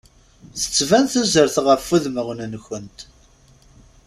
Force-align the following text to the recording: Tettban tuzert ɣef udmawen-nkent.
Tettban 0.61 1.05
tuzert 1.11 1.55
ɣef 1.67 1.89
udmawen-nkent. 1.95 2.99